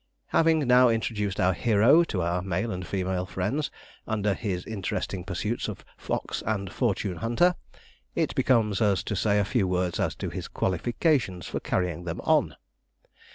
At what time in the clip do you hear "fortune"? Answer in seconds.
6.73-7.17